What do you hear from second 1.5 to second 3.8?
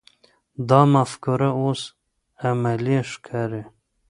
اوس عملي ښکاري.